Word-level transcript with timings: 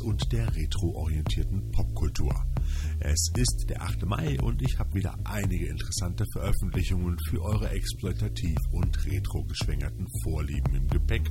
Und 0.00 0.32
der 0.32 0.54
retroorientierten 0.54 1.70
Popkultur. 1.72 2.34
Es 3.00 3.30
ist 3.36 3.66
der 3.68 3.82
8. 3.82 4.06
Mai 4.06 4.40
und 4.40 4.62
ich 4.62 4.78
habe 4.78 4.94
wieder 4.94 5.14
einige 5.24 5.66
interessante 5.66 6.24
Veröffentlichungen 6.32 7.16
für 7.28 7.42
eure 7.42 7.68
exploitativ 7.70 8.56
und 8.72 9.06
retro 9.06 9.44
geschwängerten 9.44 10.06
Vorlieben 10.22 10.74
im 10.74 10.88
Gepäck. 10.88 11.30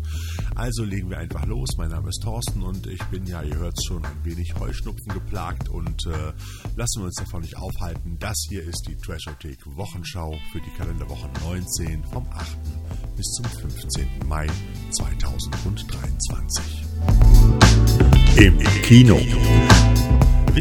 Also 0.55 0.83
legen 0.83 1.09
wir 1.09 1.17
einfach 1.17 1.45
los. 1.45 1.69
Mein 1.77 1.89
Name 1.89 2.09
ist 2.09 2.21
Thorsten 2.21 2.61
und 2.61 2.87
ich 2.87 3.03
bin 3.05 3.25
ja, 3.25 3.41
ihr 3.41 3.57
hört 3.57 3.77
schon, 3.85 4.05
ein 4.05 4.23
wenig 4.23 4.53
Heuschnupfen 4.59 5.13
geplagt 5.13 5.69
und 5.69 6.05
äh, 6.05 6.33
lassen 6.75 7.01
wir 7.01 7.05
uns 7.05 7.15
davon 7.15 7.41
nicht 7.41 7.57
aufhalten. 7.57 8.17
Das 8.19 8.37
hier 8.49 8.63
ist 8.63 8.85
die 8.87 8.95
Trashothek 8.95 9.59
Wochenschau 9.65 10.35
für 10.51 10.61
die 10.61 10.71
Kalenderwoche 10.77 11.29
19 11.43 12.03
vom 12.05 12.27
8. 12.29 12.57
bis 13.15 13.25
zum 13.31 13.45
15. 13.45 14.07
Mai 14.27 14.47
2023. 14.91 16.85
Im 18.37 18.59
Kino. 18.81 19.17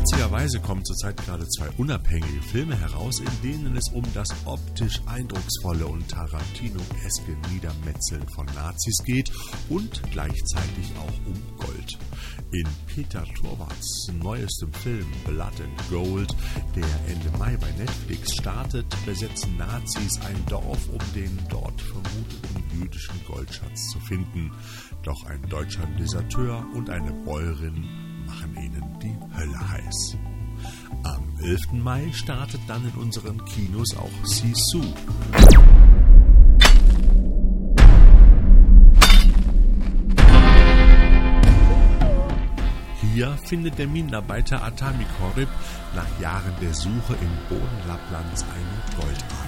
Witzigerweise 0.04 0.60
kommen 0.60 0.84
zurzeit 0.84 1.16
gerade 1.16 1.48
zwei 1.48 1.70
unabhängige 1.78 2.42
Filme 2.42 2.78
heraus, 2.78 3.20
in 3.20 3.42
denen 3.42 3.74
es 3.74 3.88
um 3.88 4.04
das 4.12 4.28
optisch 4.45 5.00
eindrucksvolle 5.06 5.86
und 5.86 6.06
Tarantino-eske 6.10 7.34
Niedermetzeln 7.50 8.28
von 8.34 8.45
Nazis 8.54 9.02
geht 9.06 9.32
und 9.70 10.02
gleichzeitig 10.10 10.92
auch 10.98 11.26
um 11.26 11.56
Gold. 11.56 11.98
In 12.52 12.68
Peter 12.86 13.24
Torwarts 13.32 14.10
neuestem 14.22 14.70
Film 14.74 15.06
Blood 15.24 15.59
and 15.62 15.88
Gold, 15.88 16.36
der 16.76 16.84
Ende 17.10 17.38
Mai 17.38 17.56
bei 17.56 17.70
Netflix 17.78 18.34
startet, 18.34 18.84
besetzen 19.06 19.56
Nazis 19.56 20.20
ein 20.20 20.45
Dorf, 20.50 20.86
um 20.90 21.00
den 21.14 21.38
dort 21.48 21.80
vermuteten 21.80 22.78
jüdischen 22.78 23.24
Goldschatz 23.26 23.88
zu 23.88 23.98
finden. 24.01 24.52
Doch 25.02 25.24
ein 25.24 25.40
deutscher 25.48 25.86
Deserteur 25.98 26.62
und 26.74 26.90
eine 26.90 27.14
Bäuerin 27.24 28.04
machen 28.35 28.57
ihnen 28.57 28.99
die 29.01 29.16
Hölle 29.37 29.68
heiß. 29.71 30.16
Am 31.04 31.23
11. 31.43 31.73
Mai 31.73 32.10
startet 32.13 32.60
dann 32.66 32.85
in 32.85 33.01
unseren 33.01 33.45
Kinos 33.45 33.96
auch 33.96 34.26
Sisu. 34.26 34.82
Hier 43.13 43.37
findet 43.45 43.79
der 43.79 43.87
Minenarbeiter 43.87 44.63
Atami 44.63 45.07
Korib 45.19 45.48
nach 45.95 46.21
Jahren 46.21 46.52
der 46.60 46.74
Suche 46.74 47.15
im 47.21 47.48
Boden 47.48 47.79
Lapplands 47.87 48.43
eine 48.43 49.01
Goldader. 49.01 49.43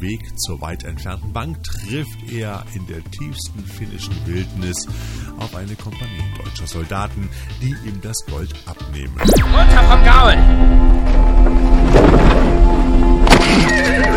Dem 0.00 0.08
Weg 0.08 0.38
zur 0.38 0.60
weit 0.60 0.84
entfernten 0.84 1.32
Bank 1.32 1.62
trifft 1.62 2.32
er 2.32 2.62
in 2.74 2.86
der 2.86 3.02
tiefsten 3.10 3.64
finnischen 3.64 4.14
Wildnis 4.26 4.86
auf 5.38 5.54
eine 5.54 5.74
Kompanie 5.74 6.22
deutscher 6.42 6.66
Soldaten, 6.66 7.28
die 7.60 7.74
ihm 7.86 8.00
das 8.02 8.16
Gold 8.26 8.54
abnehmen. 8.66 9.16
Runter 9.20 9.82
vom 9.84 10.04
Gaul! 10.04 10.36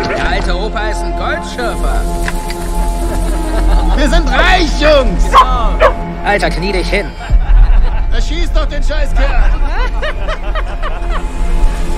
Der 0.08 0.28
alte 0.28 0.56
Opa 0.56 0.88
ist 0.88 0.98
ein 0.98 1.16
Goldschürfer. 1.16 2.02
Wir 3.96 4.10
sind 4.10 4.28
reich, 4.28 4.80
Jungs! 4.80 5.24
Alter, 6.24 6.50
knie 6.50 6.72
dich 6.72 6.88
hin. 6.88 7.06
Erschieß 8.12 8.52
doch 8.52 8.66
den 8.66 8.82
Scheißkerl! 8.82 9.50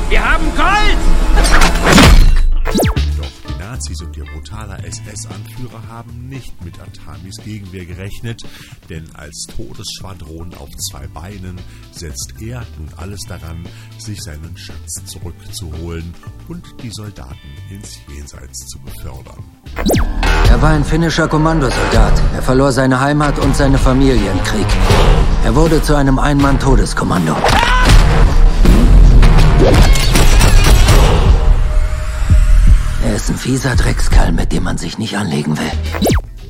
Wir 0.08 0.24
haben 0.24 0.44
Gold! 0.56 2.15
Nazis 3.76 4.00
und 4.00 4.16
ihr 4.16 4.24
brutaler 4.24 4.82
SS-Anführer 4.86 5.82
haben 5.90 6.30
nicht 6.30 6.64
mit 6.64 6.80
Atamis 6.80 7.36
Gegenwehr 7.44 7.84
gerechnet, 7.84 8.42
denn 8.88 9.04
als 9.12 9.46
Todesschwadron 9.54 10.54
auf 10.54 10.70
zwei 10.88 11.06
Beinen 11.08 11.60
setzt 11.92 12.32
er 12.40 12.64
nun 12.78 12.88
alles 12.96 13.20
daran, 13.28 13.68
sich 13.98 14.22
seinen 14.22 14.56
Schatz 14.56 15.04
zurückzuholen 15.04 16.14
und 16.48 16.64
die 16.82 16.88
Soldaten 16.90 17.36
ins 17.68 17.98
Jenseits 18.08 18.66
zu 18.66 18.78
befördern. 18.78 19.44
Er 20.48 20.62
war 20.62 20.70
ein 20.70 20.84
finnischer 20.84 21.28
Kommandosoldat. 21.28 22.22
Er 22.34 22.42
verlor 22.42 22.72
seine 22.72 22.98
Heimat 22.98 23.38
und 23.40 23.54
seine 23.54 23.76
Familie 23.76 24.30
im 24.30 24.42
Krieg. 24.42 24.66
Er 25.44 25.54
wurde 25.54 25.82
zu 25.82 25.94
einem 25.94 26.18
Einmann-Todeskommando. 26.18 27.36
Ist 33.26 33.32
ein 33.32 33.38
fieser 33.38 33.74
Dreckskerl, 33.74 34.30
mit 34.30 34.52
dem 34.52 34.62
man 34.62 34.78
sich 34.78 34.98
nicht 34.98 35.16
anlegen 35.16 35.58
will. 35.58 35.72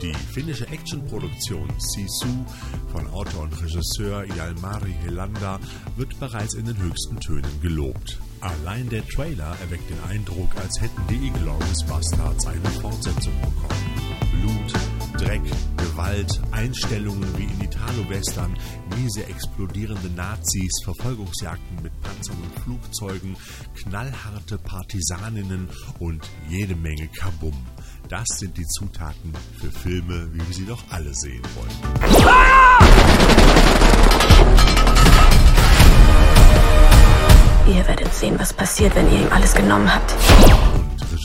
Die 0.02 0.12
finnische 0.12 0.68
Actionproduktion 0.68 1.66
Sisu 1.78 2.44
von 2.92 3.06
Autor 3.06 3.44
und 3.44 3.62
Regisseur 3.62 4.24
Jalmari 4.24 4.94
Helander 5.02 5.58
wird 5.96 6.20
bereits 6.20 6.52
in 6.52 6.66
den 6.66 6.76
höchsten 6.76 7.18
Tönen 7.18 7.62
gelobt. 7.62 8.18
Allein 8.42 8.90
der 8.90 9.06
Trailer 9.08 9.56
erweckt 9.62 9.88
den 9.88 10.02
Eindruck, 10.10 10.50
als 10.62 10.78
hätten 10.82 11.00
die 11.08 11.28
Inglourious 11.28 11.82
Bastards 11.86 12.46
eine 12.46 12.68
Fortsetzung 12.82 13.32
bekommen. 13.40 13.80
Blut, 14.32 15.18
Dreck, 15.18 15.42
Gewalt, 15.96 16.42
Einstellungen 16.52 17.26
wie 17.38 17.44
in 17.44 17.58
Italo-Western, 17.62 18.54
miese 18.98 19.24
explodierende 19.24 20.10
Nazis, 20.10 20.70
Verfolgungsjagden 20.84 21.82
mit 21.82 21.90
Panzern 22.02 22.36
und 22.36 22.60
Flugzeugen, 22.60 23.34
knallharte 23.74 24.58
Partisaninnen 24.58 25.70
und 25.98 26.28
jede 26.50 26.76
Menge 26.76 27.08
Kabum. 27.18 27.56
Das 28.10 28.26
sind 28.36 28.58
die 28.58 28.66
Zutaten 28.66 29.32
für 29.58 29.70
Filme, 29.70 30.28
wie 30.34 30.46
wir 30.46 30.54
sie 30.54 30.66
doch 30.66 30.82
alle 30.90 31.14
sehen 31.14 31.42
wollen. 31.54 31.70
Ihr 37.74 37.88
werdet 37.88 38.12
sehen, 38.12 38.38
was 38.38 38.52
passiert, 38.52 38.94
wenn 38.94 39.10
ihr 39.10 39.22
ihm 39.22 39.32
alles 39.32 39.54
genommen 39.54 39.90
habt. 39.90 40.14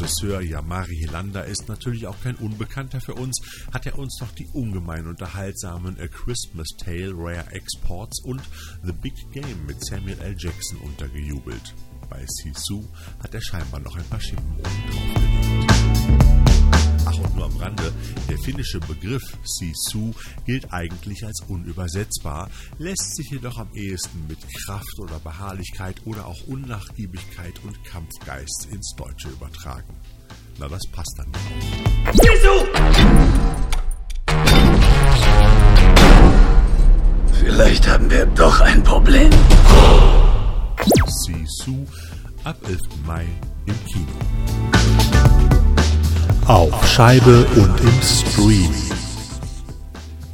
Regisseur 0.01 0.41
Yamari 0.41 0.95
Hilanda 0.95 1.41
ist 1.41 1.69
natürlich 1.69 2.07
auch 2.07 2.19
kein 2.23 2.35
Unbekannter 2.38 3.00
für 3.00 3.13
uns, 3.13 3.39
hat 3.72 3.85
er 3.85 4.00
uns 4.00 4.17
noch 4.19 4.31
die 4.31 4.47
ungemein 4.47 5.06
unterhaltsamen 5.06 5.95
A 6.00 6.07
Christmas 6.07 6.69
Tale 6.84 7.12
Rare 7.13 7.51
Exports 7.51 8.19
und 8.23 8.41
The 8.81 8.94
Big 8.94 9.13
Game 9.31 9.63
mit 9.67 9.85
Samuel 9.85 10.19
L. 10.22 10.35
Jackson 10.35 10.79
untergejubelt. 10.79 11.75
Bei 12.09 12.25
Sisu 12.25 12.84
hat 13.22 13.35
er 13.35 13.41
scheinbar 13.44 13.79
noch 13.81 13.95
ein 13.95 14.06
paar 14.06 14.19
Schippen 14.19 14.56
oben 14.57 14.84
draufgelegt. 14.89 16.41
Ach, 17.06 17.17
und 17.17 17.35
nur 17.35 17.45
am 17.45 17.57
Rande, 17.57 17.91
der 18.29 18.38
finnische 18.39 18.79
Begriff 18.79 19.23
Sisu 19.44 20.12
gilt 20.45 20.72
eigentlich 20.72 21.25
als 21.25 21.41
unübersetzbar, 21.47 22.50
lässt 22.78 23.16
sich 23.16 23.29
jedoch 23.31 23.57
am 23.57 23.69
ehesten 23.73 24.28
mit 24.28 24.39
Kraft 24.66 25.00
oder 25.00 25.19
Beharrlichkeit 25.19 26.01
oder 26.06 26.25
auch 26.25 26.41
Unnachgiebigkeit 26.47 27.53
und 27.63 27.84
Kampfgeist 27.84 28.67
ins 28.72 28.94
Deutsche 28.95 29.29
übertragen. 29.29 29.95
Na, 30.59 30.67
das 30.67 30.81
passt 30.91 31.16
dann 31.17 31.31
ja 32.23 32.31
Vielleicht 37.44 37.88
haben 37.88 38.09
wir 38.09 38.25
doch 38.28 38.59
ein 38.62 38.83
Problem. 38.83 39.31
auch. 39.33 41.07
Sisu 41.25 41.85
ab 42.44 42.57
11. 42.68 42.79
Mai 43.06 43.25
im 43.66 43.85
Kino. 43.85 44.41
Auf 46.51 46.85
Scheibe 46.85 47.45
und 47.56 47.79
im 47.79 48.01
Stream. 48.01 48.73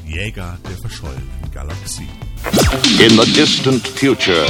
Jäger 0.03 0.57
der 0.67 0.77
verschollenen 0.77 1.29
Galaxie. 1.53 2.09
In 2.99 3.15
the 3.19 3.31
distant 3.35 3.85
future, 3.87 4.47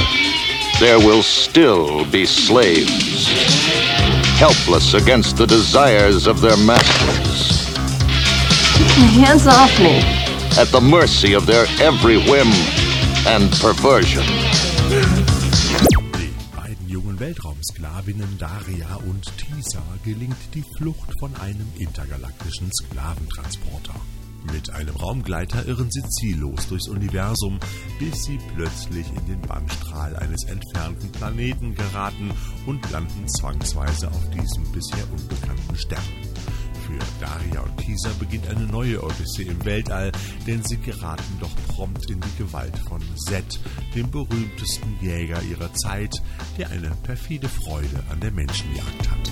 there 0.80 0.98
will 0.98 1.22
still 1.22 2.06
be 2.10 2.24
slaves, 2.24 3.28
helpless 4.38 4.94
against 4.94 5.36
the 5.36 5.46
desires 5.46 6.26
of 6.26 6.40
their 6.40 6.56
masters, 6.56 7.66
Hands 9.14 9.46
off 9.46 9.78
me. 9.78 10.00
at 10.58 10.68
the 10.72 10.80
mercy 10.80 11.34
of 11.34 11.44
their 11.44 11.66
every 11.82 12.16
whim 12.16 12.50
and 13.26 13.50
perversion. 13.60 14.24
Weltraumsklavinnen 17.18 18.38
Daria 18.38 18.94
und 19.08 19.24
Tisa 19.38 19.82
gelingt 20.04 20.36
die 20.54 20.62
Flucht 20.76 21.12
von 21.18 21.34
einem 21.36 21.66
intergalaktischen 21.76 22.70
Sklaventransporter. 22.72 23.94
Mit 24.52 24.70
einem 24.70 24.94
Raumgleiter 24.94 25.66
irren 25.66 25.90
sie 25.90 26.02
ziellos 26.08 26.68
durchs 26.68 26.86
Universum, 26.86 27.58
bis 27.98 28.24
sie 28.24 28.38
plötzlich 28.54 29.06
in 29.16 29.26
den 29.26 29.40
Bannstrahl 29.42 30.14
eines 30.16 30.44
entfernten 30.44 31.10
Planeten 31.10 31.74
geraten 31.74 32.30
und 32.66 32.88
landen 32.92 33.28
zwangsweise 33.28 34.08
auf 34.08 34.30
diesem 34.30 34.70
bisher 34.70 35.04
unbekannten 35.10 35.76
Stern. 35.76 36.27
Für 36.88 36.98
Daria 37.20 37.60
und 37.60 37.76
Tisa 37.76 38.08
beginnt 38.18 38.48
eine 38.48 38.64
neue 38.64 39.02
Odyssee 39.02 39.42
im 39.42 39.62
Weltall, 39.66 40.10
denn 40.46 40.64
sie 40.64 40.78
geraten 40.78 41.38
doch 41.38 41.50
prompt 41.74 42.08
in 42.10 42.18
die 42.18 42.42
Gewalt 42.42 42.78
von 42.88 43.02
Zed, 43.26 43.60
dem 43.94 44.10
berühmtesten 44.10 44.96
Jäger 45.02 45.42
ihrer 45.42 45.70
Zeit, 45.74 46.14
der 46.56 46.70
eine 46.70 46.90
perfide 47.02 47.46
Freude 47.46 48.02
an 48.10 48.20
der 48.20 48.30
Menschenjagd 48.30 49.10
hat. 49.10 49.30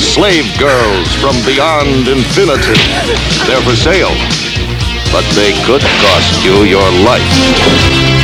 Slave 0.00 0.46
girls 0.58 1.12
from 1.20 1.36
beyond 1.44 2.08
infinity. 2.08 2.80
They're 3.46 3.60
for 3.60 3.76
sale, 3.76 4.16
but 5.12 5.24
they 5.34 5.52
could 5.66 5.82
cost 6.00 6.42
you 6.42 6.64
your 6.64 6.90
life. 7.04 8.23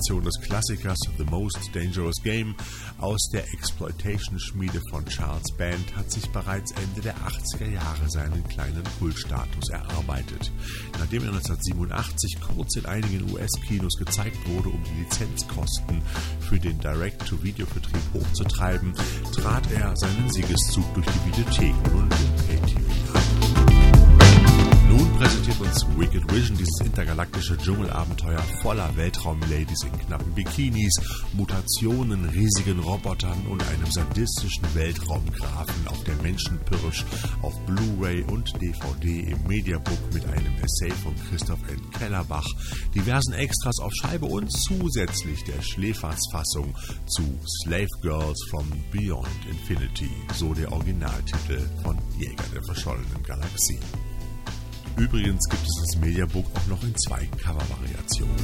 Neuinterpretation 0.00 0.24
des 0.24 0.40
Klassikers 0.40 0.98
The 1.18 1.24
Most 1.24 1.58
Dangerous 1.74 2.16
Game 2.22 2.54
aus 2.98 3.28
der 3.32 3.44
Exploitation-Schmiede 3.52 4.80
von 4.90 5.04
Charles 5.06 5.52
Band 5.58 5.96
hat 5.96 6.10
sich 6.10 6.26
bereits 6.30 6.72
Ende 6.72 7.00
der 7.02 7.14
80er 7.16 7.70
Jahre 7.70 8.08
seinen 8.08 8.46
kleinen 8.48 8.82
Kultstatus 8.98 9.68
erarbeitet. 9.70 10.52
Nachdem 10.98 11.22
er 11.24 11.28
1987 11.30 12.38
kurz 12.40 12.76
in 12.76 12.86
einigen 12.86 13.32
US-Kinos 13.32 13.96
gezeigt 13.98 14.38
wurde, 14.48 14.70
um 14.70 14.82
die 14.84 15.02
Lizenzkosten 15.02 16.02
für 16.40 16.58
den 16.58 16.78
Direct-to-Video-Vertrieb 16.80 18.02
hochzutreiben, 18.14 18.94
trat 19.34 19.70
er 19.72 19.94
seinen 19.96 20.30
Siegeszug 20.30 20.94
durch 20.94 21.06
die 21.06 21.30
Videotheken 21.30 21.90
und 21.96 22.08
Pay-TV 22.08 22.80
nun 23.12 23.29
präsentiert 25.20 25.60
uns 25.60 25.86
Wicked 25.98 26.32
Vision 26.32 26.56
dieses 26.56 26.80
intergalaktische 26.82 27.54
Dschungelabenteuer 27.58 28.40
voller 28.62 28.96
Weltraumladies 28.96 29.82
in 29.82 29.92
knappen 30.06 30.32
Bikinis, 30.32 30.98
Mutationen, 31.34 32.24
riesigen 32.30 32.78
Robotern 32.78 33.46
und 33.50 33.62
einem 33.68 33.90
sadistischen 33.90 34.64
Weltraumgrafen 34.74 35.88
auf 35.88 36.02
der 36.04 36.14
Menschenpirsch 36.22 37.04
auf 37.42 37.54
Blu-ray 37.66 38.22
und 38.22 38.50
DVD 38.62 39.20
im 39.32 39.46
Mediabook 39.46 40.14
mit 40.14 40.24
einem 40.24 40.54
Essay 40.62 40.90
von 41.02 41.14
Christoph 41.28 41.60
N. 41.68 41.90
Kellerbach, 41.90 42.48
diversen 42.94 43.34
Extras 43.34 43.78
auf 43.80 43.92
Scheibe 44.00 44.24
und 44.24 44.50
zusätzlich 44.50 45.44
der 45.44 45.60
Schläfersfassung 45.60 46.74
zu 47.08 47.22
Slave 47.62 47.88
Girls 48.00 48.42
from 48.48 48.66
Beyond 48.90 49.28
Infinity, 49.50 50.10
so 50.34 50.54
der 50.54 50.72
Originaltitel 50.72 51.60
von 51.82 51.98
Jäger 52.18 52.44
der 52.54 52.62
verschollenen 52.62 53.22
Galaxie. 53.22 53.80
Übrigens 54.96 55.48
gibt 55.48 55.62
es 55.62 55.82
das 55.82 56.00
Mediabook 56.00 56.46
auch 56.54 56.66
noch 56.66 56.82
in 56.82 56.94
zwei 56.96 57.26
Covervariationen. 57.42 58.36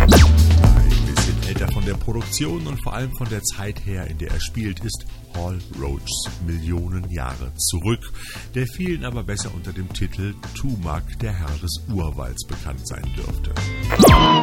Ein 0.00 1.14
bisschen 1.14 1.42
älter 1.48 1.72
von 1.72 1.84
der 1.84 1.94
Produktion 1.94 2.66
und 2.66 2.82
vor 2.82 2.94
allem 2.94 3.12
von 3.16 3.28
der 3.28 3.42
Zeit 3.42 3.84
her, 3.84 4.06
in 4.06 4.18
der 4.18 4.30
er 4.30 4.40
spielt, 4.40 4.80
ist 4.80 5.04
Hall 5.36 5.58
Roachs 5.80 6.30
Millionen 6.46 7.10
Jahre 7.10 7.52
zurück, 7.56 8.12
der 8.54 8.66
vielen 8.66 9.04
aber 9.04 9.22
besser 9.22 9.50
unter 9.54 9.72
dem 9.72 9.92
Titel 9.92 10.34
Tumak, 10.54 11.18
der 11.18 11.32
Herr 11.32 11.58
des 11.62 11.82
Urwalds, 11.88 12.46
bekannt 12.46 12.86
sein 12.86 13.04
dürfte. 13.16 13.52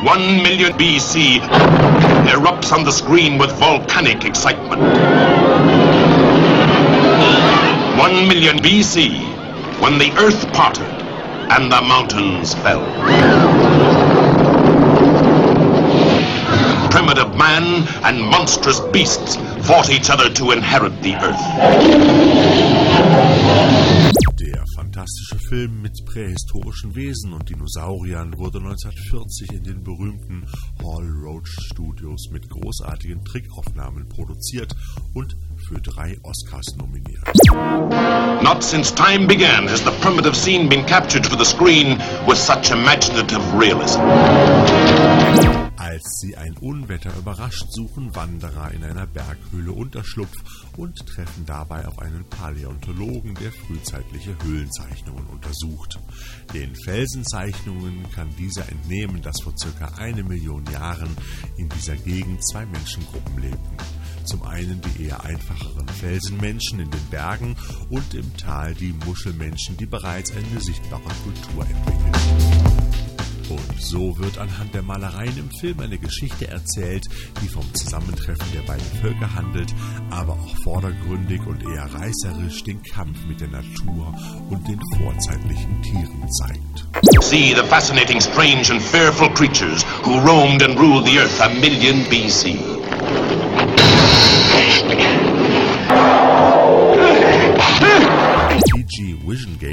One 0.06 0.42
million 0.44 0.76
BC 0.78 1.42
erupts 2.28 2.72
on 2.72 2.86
the 2.86 2.92
screen 2.92 3.40
with 3.40 3.52
volcanic 3.60 4.26
excitement. 4.26 4.82
One 7.98 8.28
million 8.28 8.58
BC 8.58 9.31
when 9.82 9.98
the 9.98 10.14
earth 10.20 10.54
parted 10.54 10.86
and 11.50 11.72
the 11.72 11.82
mountains 11.82 12.54
fell. 12.54 12.86
Primitive 16.92 17.36
man 17.36 17.88
and 18.04 18.22
monstrous 18.22 18.80
beasts 18.80 19.38
fought 19.68 19.90
each 19.90 20.12
other 20.12 20.30
to 20.30 20.52
inherit 20.52 21.02
the 21.02 21.16
earth. 21.16 21.72
Fantastische 25.02 25.40
Film 25.50 25.82
mit 25.82 26.06
prähistorischen 26.06 26.94
Wesen 26.94 27.34
und 27.34 27.50
Dinosauriern 27.50 28.38
wurde 28.38 28.60
1940 28.60 29.52
in 29.52 29.64
den 29.64 29.84
berühmten 29.84 30.46
Hall 30.84 31.10
Roach 31.24 31.48
Studios 31.48 32.30
mit 32.30 32.48
großartigen 32.48 33.26
Trickaufnahmen 33.26 34.08
produziert 34.08 34.76
und 35.16 35.36
für 35.68 35.82
drei 35.82 36.20
Oscars 36.22 36.76
nominiert. 36.78 37.24
Not 38.44 38.62
since 38.62 38.94
time 38.94 39.26
began 39.26 39.68
has 39.68 39.84
the 39.84 39.92
primitive 40.02 40.36
scene 40.36 40.70
been 40.70 40.86
captured 40.86 41.26
for 41.26 41.36
the 41.36 41.46
screen 41.46 41.98
with 42.28 42.38
such 42.38 42.70
imaginative 42.70 43.42
realism. 43.60 44.02
Als 45.92 46.20
sie 46.22 46.38
ein 46.38 46.56
Unwetter 46.56 47.14
überrascht, 47.18 47.66
suchen 47.70 48.16
Wanderer 48.16 48.72
in 48.72 48.82
einer 48.82 49.06
Berghöhle 49.06 49.74
Unterschlupf 49.74 50.32
und 50.78 50.96
treffen 51.06 51.46
dabei 51.46 51.86
auf 51.86 52.00
einen 52.00 52.24
Paläontologen, 52.30 53.36
der 53.36 53.52
frühzeitliche 53.52 54.34
Höhlenzeichnungen 54.42 55.26
untersucht. 55.28 56.00
Den 56.54 56.74
Felsenzeichnungen 56.86 58.10
kann 58.16 58.34
dieser 58.38 58.70
entnehmen, 58.70 59.22
dass 59.22 59.42
vor 59.42 59.54
circa 59.58 59.90
eine 59.98 60.24
Million 60.24 60.64
Jahren 60.72 61.10
in 61.58 61.68
dieser 61.68 61.98
Gegend 61.98 62.42
zwei 62.48 62.66
Menschengruppen 62.68 63.42
lebten. 63.42 63.78
Zum 64.24 64.44
einen 64.44 64.80
die 64.80 65.08
eher 65.08 65.22
einfacheren 65.26 65.90
Felsenmenschen 65.90 66.80
in 66.80 66.90
den 66.90 67.06
Bergen 67.10 67.58
und 67.90 68.14
im 68.14 68.38
Tal 68.38 68.74
die 68.76 68.96
Muschelmenschen, 69.06 69.76
die 69.76 69.88
bereits 69.88 70.32
eine 70.32 70.62
sichtbare 70.62 71.12
Kultur 71.26 71.66
entwickeln. 71.66 72.82
Und 73.52 73.82
so 73.82 74.18
wird 74.18 74.38
anhand 74.38 74.74
der 74.74 74.82
Malereien 74.82 75.38
im 75.38 75.52
Film 75.52 75.80
eine 75.82 75.98
Geschichte 75.98 76.48
erzählt, 76.48 77.08
die 77.42 77.48
vom 77.48 77.64
Zusammentreffen 77.74 78.46
der 78.54 78.62
beiden 78.62 78.86
Völker 79.02 79.34
handelt, 79.36 79.74
aber 80.10 80.34
auch 80.34 80.58
vordergründig 80.64 81.42
und 81.46 81.62
eher 81.64 81.90
reißerisch 81.94 82.64
den 82.64 82.82
Kampf 82.84 83.18
mit 83.28 83.42
der 83.42 83.50
Natur 83.50 84.14
und 84.50 84.66
den 84.68 84.80
vorzeitlichen 84.98 85.82
Tieren 85.82 86.30
zeigt. 86.32 86.88
See 87.22 87.54
the 87.54 87.64
fascinating, 87.68 88.22
strange, 88.22 88.72
and 88.72 88.82
fearful 88.82 89.30
creatures 89.30 89.84
who 90.04 90.20
roamed 90.20 90.64
and 90.64 90.80
ruled 90.80 91.06
the 91.06 91.20
earth 91.20 91.42
a 91.42 91.50
million 91.50 92.06
BC. 92.06 92.71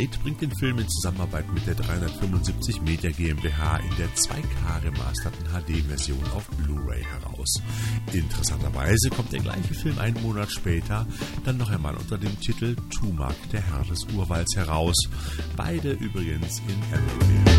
Gate 0.08 0.22
bringt 0.22 0.40
den 0.40 0.54
Film 0.56 0.78
in 0.78 0.88
Zusammenarbeit 0.88 1.52
mit 1.52 1.66
der 1.66 1.74
375 1.74 2.80
Media 2.82 3.10
GmbH 3.10 3.78
in 3.78 3.96
der 3.96 4.08
2K 4.08 4.82
remasterten 4.84 5.46
HD-Version 5.46 6.22
auf 6.34 6.46
Blu-ray 6.48 7.04
heraus. 7.04 7.60
Interessanterweise 8.12 9.10
kommt 9.10 9.32
der 9.32 9.40
gleiche 9.40 9.74
Film 9.74 9.98
einen 9.98 10.20
Monat 10.22 10.50
später 10.50 11.06
dann 11.44 11.58
noch 11.58 11.70
einmal 11.70 11.94
unter 11.96 12.16
dem 12.16 12.38
Titel 12.40 12.76
Tumak, 12.90 13.36
der 13.52 13.60
Herr 13.60 13.84
des 13.84 14.06
Urwalds 14.14 14.56
heraus. 14.56 14.96
Beide 15.56 15.92
übrigens 15.92 16.62
in 16.68 16.82
Everyday. 16.92 17.58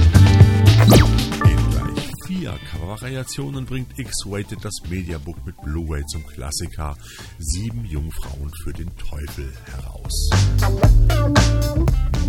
In 1.51 1.69
gleich 1.71 2.11
vier 2.25 2.59
Covervariationen 2.71 3.65
bringt 3.65 3.97
X-Rated 3.97 4.63
das 4.63 4.73
Mediabook 4.89 5.45
mit 5.45 5.55
Blu-ray 5.61 6.03
zum 6.07 6.25
Klassiker 6.25 6.97
Sieben 7.37 7.85
Jungfrauen 7.85 8.51
für 8.63 8.73
den 8.73 8.89
Teufel 8.97 9.53
heraus. 9.65 10.29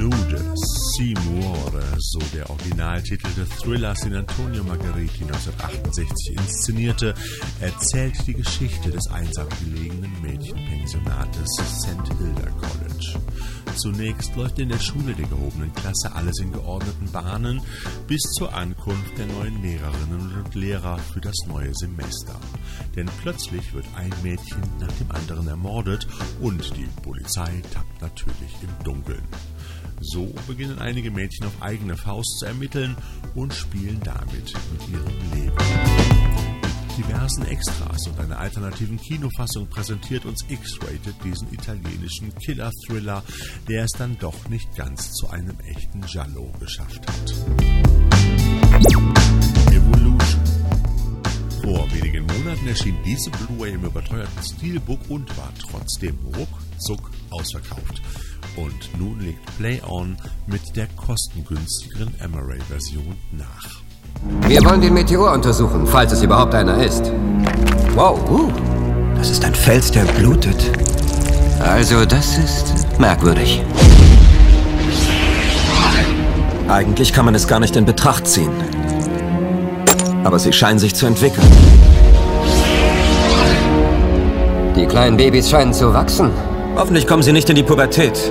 Nude, 0.00 0.54
Seymour, 0.96 1.72
so 1.98 2.20
der 2.32 2.48
Originaltitel 2.48 3.28
des 3.34 3.50
Thrillers, 3.58 4.00
den 4.00 4.16
Antonio 4.16 4.64
Margheriti 4.64 5.24
1968 5.24 6.36
inszenierte, 6.38 7.14
erzählt 7.60 8.14
die 8.26 8.32
Geschichte 8.32 8.90
des 8.90 9.06
einsam 9.08 9.46
gelegenen 9.62 10.10
Mädchenpensionates 10.22 11.50
St. 11.82 12.16
Hilda 12.16 12.48
College. 12.48 13.20
Zunächst 13.76 14.34
läuft 14.36 14.58
in 14.58 14.70
der 14.70 14.78
Schule 14.78 15.12
der 15.12 15.26
gehobenen 15.26 15.70
Klasse 15.74 16.14
alles 16.14 16.38
in 16.40 16.50
geordneten 16.50 17.10
Bahnen 17.12 17.60
bis 18.06 18.22
zur 18.38 18.54
Ankunft 18.54 19.18
der 19.18 19.26
neuen 19.26 19.60
Lehrerinnen 19.62 20.42
und 20.42 20.54
Lehrer 20.54 20.98
für 20.98 21.20
das 21.20 21.36
neue 21.46 21.74
Semester. 21.74 22.40
Denn 22.96 23.10
plötzlich 23.20 23.74
wird 23.74 23.86
ein 23.96 24.12
Mädchen 24.22 24.62
nach 24.80 24.92
dem 24.92 25.10
anderen 25.10 25.46
ermordet 25.46 26.08
und 26.40 26.74
die 26.74 26.88
Polizei 27.02 27.62
tappt 27.74 28.00
natürlich 28.00 28.56
im 28.62 28.84
Dunkeln. 28.84 29.24
So 30.00 30.32
beginnen 30.46 30.78
einige 30.78 31.10
Mädchen 31.10 31.46
auf 31.46 31.60
eigene 31.60 31.96
Faust 31.96 32.38
zu 32.38 32.46
ermitteln 32.46 32.96
und 33.34 33.52
spielen 33.52 34.00
damit 34.02 34.54
mit 34.72 34.88
ihrem 34.88 35.32
Leben. 35.34 35.56
Mit 36.96 37.06
diversen 37.06 37.46
Extras 37.46 38.06
und 38.06 38.18
einer 38.18 38.38
alternativen 38.38 38.98
Kinofassung 38.98 39.68
präsentiert 39.68 40.24
uns 40.24 40.44
X-Rated 40.48 41.14
diesen 41.22 41.52
italienischen 41.52 42.34
Killer-Thriller, 42.34 43.22
der 43.68 43.84
es 43.84 43.92
dann 43.92 44.18
doch 44.18 44.48
nicht 44.48 44.74
ganz 44.74 45.12
zu 45.12 45.28
einem 45.28 45.58
echten 45.60 46.00
Giallo 46.02 46.50
geschafft 46.58 47.06
hat. 47.06 47.34
Evolution. 49.70 50.40
Vor 51.62 51.92
wenigen 51.92 52.24
Monaten 52.24 52.66
erschien 52.66 52.96
diese 53.04 53.30
Blu-ray 53.30 53.74
im 53.74 53.84
überteuerten 53.84 54.42
Steelbook 54.42 55.00
und 55.10 55.36
war 55.36 55.52
trotzdem 55.58 56.18
ruckzuck 56.24 57.10
ausverkauft. 57.30 58.00
Und 58.56 58.98
nun 58.98 59.20
legt 59.20 59.58
Play 59.58 59.80
On 59.88 60.16
mit 60.46 60.76
der 60.76 60.86
kostengünstigeren 60.96 62.14
Amaray-Version 62.22 63.16
nach. 63.32 63.80
Wir 64.48 64.64
wollen 64.64 64.80
den 64.80 64.94
Meteor 64.94 65.32
untersuchen, 65.32 65.86
falls 65.86 66.12
es 66.12 66.22
überhaupt 66.22 66.54
einer 66.54 66.82
ist. 66.82 67.12
Wow, 67.94 68.18
uh, 68.28 68.50
das 69.16 69.30
ist 69.30 69.44
ein 69.44 69.54
Fels, 69.54 69.90
der 69.90 70.04
blutet. 70.04 70.70
Also, 71.60 72.04
das 72.04 72.38
ist 72.38 72.98
merkwürdig. 72.98 73.62
Eigentlich 76.68 77.12
kann 77.12 77.24
man 77.24 77.34
es 77.34 77.46
gar 77.46 77.60
nicht 77.60 77.76
in 77.76 77.84
Betracht 77.84 78.26
ziehen. 78.26 78.52
Aber 80.24 80.38
sie 80.38 80.52
scheinen 80.52 80.78
sich 80.78 80.94
zu 80.94 81.06
entwickeln. 81.06 81.46
Die 84.76 84.86
kleinen 84.86 85.16
Babys 85.16 85.50
scheinen 85.50 85.72
zu 85.72 85.92
wachsen. 85.92 86.30
Hoffentlich 86.76 87.06
kommen 87.06 87.22
sie 87.22 87.32
nicht 87.32 87.50
in 87.50 87.56
die 87.56 87.62
Pubertät. 87.62 88.30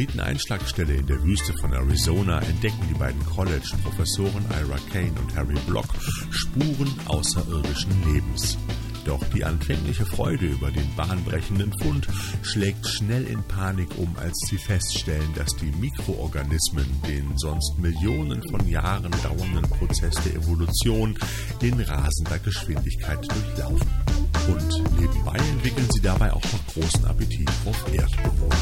Meteoriteneinschlagstelle 0.00 0.94
in 0.94 1.06
der 1.06 1.22
Wüste 1.22 1.52
von 1.60 1.74
Arizona 1.74 2.40
entdecken 2.40 2.80
die 2.88 2.98
beiden 2.98 3.22
College-Professoren 3.26 4.46
Ira 4.50 4.78
Kane 4.90 5.12
und 5.20 5.36
Harry 5.36 5.58
Block 5.66 5.84
Spuren 6.30 6.90
außerirdischen 7.06 7.92
Lebens. 8.06 8.56
Doch 9.04 9.22
die 9.34 9.44
anfängliche 9.44 10.06
Freude 10.06 10.46
über 10.46 10.70
den 10.70 10.88
bahnbrechenden 10.96 11.72
Fund 11.82 12.08
schlägt 12.42 12.86
schnell 12.86 13.26
in 13.26 13.42
Panik 13.42 13.90
um, 13.98 14.14
als 14.16 14.38
sie 14.48 14.58
feststellen, 14.58 15.34
dass 15.34 15.54
die 15.56 15.72
Mikroorganismen 15.72 16.86
den 17.06 17.36
sonst 17.36 17.78
Millionen 17.78 18.42
von 18.48 18.66
Jahren 18.66 19.12
dauernden 19.22 19.68
Prozess 19.70 20.14
der 20.24 20.36
Evolution 20.36 21.18
in 21.60 21.78
rasender 21.78 22.38
Geschwindigkeit 22.38 23.26
durchlaufen. 23.30 24.09
Und 24.50 24.82
nebenbei 24.98 25.36
entwickeln 25.36 25.88
sie 25.92 26.00
dabei 26.00 26.32
auch 26.32 26.42
noch 26.42 26.74
großen 26.74 27.06
Appetit 27.06 27.48
auf 27.66 27.76
Erdbewohner. 27.92 28.56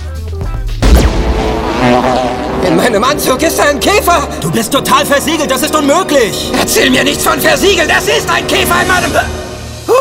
In 2.66 2.76
meinem 2.76 3.02
Anzug 3.04 3.42
ist 3.42 3.58
ein 3.60 3.80
Käfer! 3.80 4.28
Du 4.40 4.50
bist 4.50 4.70
total 4.72 5.06
versiegelt, 5.06 5.50
das 5.50 5.62
ist 5.62 5.74
unmöglich! 5.74 6.52
Erzähl 6.58 6.90
mir 6.90 7.04
nichts 7.04 7.24
von 7.24 7.40
versiegelt, 7.40 7.88
das 7.90 8.06
ist 8.06 8.28
ein 8.28 8.46
Käfer 8.46 8.82
in 8.82 8.88
meinem... 8.88 9.10
Uh, 9.12 9.92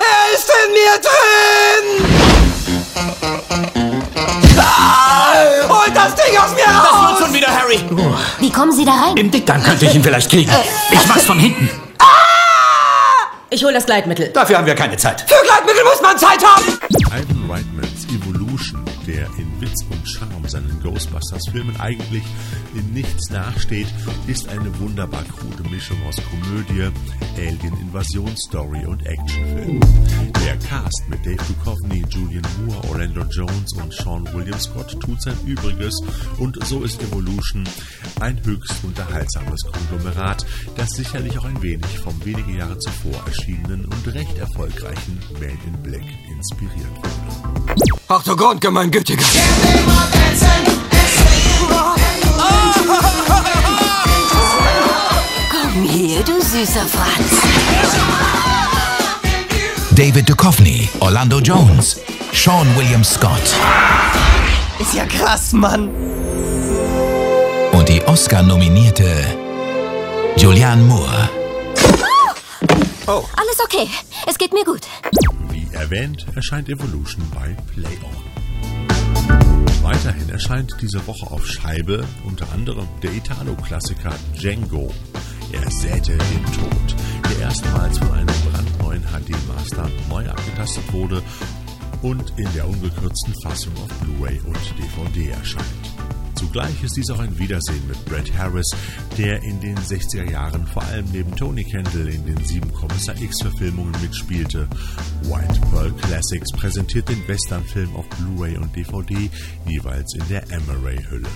er 0.00 0.34
ist 0.34 0.50
in 0.64 0.72
mir 0.72 0.98
drin! 1.06 1.86
Ah, 4.58 5.34
holt 5.68 5.94
das 5.94 6.14
Ding 6.16 6.36
aus 6.36 6.50
mir 6.54 6.64
raus! 6.64 6.88
Das 6.90 7.10
wird 7.10 7.18
schon 7.20 7.34
wieder, 7.34 7.48
Harry! 7.48 7.78
Wie 8.40 8.50
kommen 8.50 8.72
Sie 8.72 8.84
da 8.84 8.92
rein? 8.92 9.16
Im 9.16 9.30
Dickdarm 9.30 9.62
könnte 9.62 9.86
ich 9.86 9.94
ihn 9.94 10.02
vielleicht 10.02 10.30
kriegen. 10.30 10.50
Ich 10.90 11.06
mach's 11.06 11.24
von 11.24 11.38
hinten. 11.38 11.70
Ich 13.52 13.64
hole 13.64 13.74
das 13.74 13.84
Gleitmittel. 13.84 14.28
Dafür 14.28 14.58
haben 14.58 14.66
wir 14.66 14.76
keine 14.76 14.96
Zeit. 14.96 15.22
Für 15.22 15.44
Gleitmittel 15.44 15.82
muss 15.82 16.00
man 16.00 16.16
Zeit 16.16 16.40
haben! 16.44 16.78
Ivan 17.08 17.50
Reitmans 17.50 18.06
Evolution, 18.06 18.84
der 19.08 19.26
in 19.38 19.49
Witz 19.70 19.84
und 19.90 20.08
Charme 20.08 20.48
seinen 20.48 20.80
Ghostbusters-Filmen 20.82 21.78
eigentlich 21.80 22.24
in 22.74 22.92
nichts 22.92 23.30
nachsteht, 23.30 23.86
ist 24.26 24.48
eine 24.48 24.76
wunderbar 24.80 25.24
krude 25.24 25.68
Mischung 25.68 25.96
aus 26.08 26.16
Komödie, 26.16 26.90
Alien-Invasionsstory 27.36 28.86
und 28.86 29.06
Actionfilm. 29.06 29.80
Der 30.44 30.56
Cast 30.58 31.04
mit 31.08 31.24
Dave 31.24 31.42
Duchovny, 31.48 32.04
Julian 32.10 32.44
Moore, 32.64 32.88
Orlando 32.88 33.22
Jones 33.30 33.72
und 33.74 33.92
Sean 33.92 34.26
William 34.32 34.58
Scott 34.58 34.98
tut 35.00 35.22
sein 35.22 35.36
Übriges 35.46 35.94
und 36.38 36.58
so 36.66 36.82
ist 36.82 37.02
Evolution 37.02 37.64
ein 38.20 38.40
höchst 38.44 38.82
unterhaltsames 38.82 39.62
Konglomerat, 39.62 40.44
das 40.76 40.90
sicherlich 40.90 41.38
auch 41.38 41.44
ein 41.44 41.62
wenig 41.62 41.98
vom 42.00 42.14
wenige 42.24 42.58
Jahre 42.58 42.78
zuvor 42.78 43.22
erschienenen 43.26 43.84
und 43.84 44.14
recht 44.14 44.36
erfolgreichen 44.38 45.20
Man 45.34 45.58
in 45.66 45.82
Black 45.82 46.04
inspiriert 46.28 46.96
wurde. 46.96 47.49
Ach 48.12 48.24
du 48.24 48.34
Grundgemeingütiger! 48.34 49.24
Komm 55.52 55.82
hier, 55.84 56.20
du 56.24 56.40
süßer 56.42 56.86
Franz. 56.86 57.40
David 59.92 60.28
Duchovny, 60.28 60.88
Orlando 60.98 61.38
Jones, 61.38 62.00
Sean 62.32 62.66
William 62.76 63.04
Scott 63.04 63.30
Ist 64.80 64.94
ja 64.94 65.06
krass, 65.06 65.52
Mann. 65.52 65.88
und 67.70 67.88
die 67.88 68.02
Oscar-nominierte 68.06 69.24
Julianne 70.36 70.82
Moore. 70.82 71.28
Alles 73.06 73.60
okay. 73.64 73.88
Es 74.26 74.36
geht 74.36 74.52
mir 74.52 74.64
gut. 74.64 74.80
Erwähnt, 75.80 76.26
erscheint 76.34 76.68
Evolution 76.68 77.24
bei 77.34 77.56
Play 77.72 77.96
On. 78.04 79.82
Weiterhin 79.82 80.28
erscheint 80.28 80.76
diese 80.78 81.04
Woche 81.06 81.30
auf 81.30 81.46
Scheibe 81.46 82.04
unter 82.26 82.52
anderem 82.52 82.86
der 83.02 83.10
Italo-Klassiker 83.14 84.14
Django. 84.38 84.92
Er 85.52 85.70
säte 85.70 86.18
den 86.18 86.44
Tod, 86.52 86.96
der 87.30 87.46
erstmals 87.46 87.96
von 87.96 88.12
einem 88.12 88.26
brandneuen 88.52 89.02
HD-Master 89.04 89.90
neu 90.10 90.28
abgetastet 90.28 90.92
wurde 90.92 91.22
und 92.02 92.30
in 92.36 92.52
der 92.54 92.68
ungekürzten 92.68 93.34
Fassung 93.42 93.72
auf 93.78 93.88
Blu-ray 94.00 94.38
und 94.40 94.58
DVD 94.78 95.30
erscheint. 95.30 95.89
Zugleich 96.40 96.82
ist 96.82 96.96
dies 96.96 97.10
auch 97.10 97.18
ein 97.18 97.38
Wiedersehen 97.38 97.86
mit 97.86 98.02
Brad 98.06 98.32
Harris, 98.38 98.70
der 99.18 99.42
in 99.42 99.60
den 99.60 99.76
60er 99.76 100.24
Jahren 100.30 100.66
vor 100.66 100.82
allem 100.84 101.04
neben 101.12 101.36
Tony 101.36 101.62
Kendall 101.64 102.08
in 102.08 102.24
den 102.24 102.42
sieben 102.46 102.72
Kommissar 102.72 103.14
X-Verfilmungen 103.20 103.94
mitspielte. 104.00 104.66
White 105.24 105.60
Pearl 105.70 105.92
Classics 105.92 106.50
präsentiert 106.52 107.10
den 107.10 107.28
Westernfilm 107.28 107.94
auf 107.94 108.08
Blu-ray 108.08 108.56
und 108.56 108.74
DVD 108.74 109.28
jeweils 109.66 110.14
in 110.14 110.26
der 110.28 110.50
Emery-Hülle. 110.50 111.28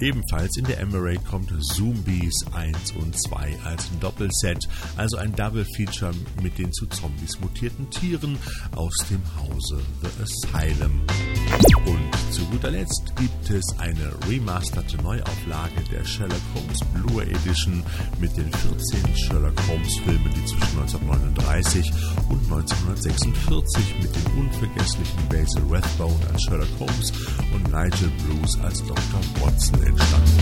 Ebenfalls 0.00 0.54
in 0.58 0.64
der 0.64 0.78
Emery 0.78 1.18
kommt 1.30 1.50
Zombies 1.64 2.34
1 2.52 2.92
und 2.92 3.18
2 3.18 3.56
als 3.64 3.88
Doppelset, 4.00 4.68
also 4.98 5.16
ein 5.16 5.34
Double 5.34 5.64
Feature 5.76 6.12
mit 6.42 6.58
den 6.58 6.70
zu 6.74 6.86
Zombies 6.88 7.40
mutierten 7.40 7.88
Tieren 7.88 8.36
aus 8.76 8.94
dem 9.08 9.22
Hause 9.38 9.80
The 10.02 10.22
Asylum. 10.22 11.00
Und 11.86 12.21
guter 12.62 12.78
Letzt 12.78 13.12
gibt 13.16 13.50
es 13.50 13.64
eine 13.78 14.12
remasterte 14.28 14.96
Neuauflage 15.02 15.82
der 15.90 16.04
Sherlock 16.04 16.40
Holmes 16.54 16.78
Blu-ray 16.94 17.28
Edition 17.28 17.82
mit 18.20 18.36
den 18.36 18.52
14 18.52 19.16
Sherlock 19.16 19.60
Holmes 19.68 19.96
Filmen, 20.04 20.30
die 20.32 20.44
zwischen 20.44 20.78
1939 20.78 21.92
und 22.28 22.40
1946 22.52 23.94
mit 24.00 24.14
dem 24.14 24.38
unvergesslichen 24.38 25.28
Basil 25.28 25.64
Rathbone 25.70 26.14
als 26.32 26.42
Sherlock 26.44 26.68
Holmes 26.78 27.12
und 27.52 27.64
Nigel 27.64 28.12
Bruce 28.22 28.60
als 28.60 28.78
Dr. 28.84 29.20
Watson 29.40 29.82
entstanden. 29.82 30.38